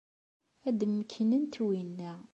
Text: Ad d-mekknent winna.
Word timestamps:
Ad 0.67 0.75
d-mekknent 0.79 1.55
winna. 1.65 2.13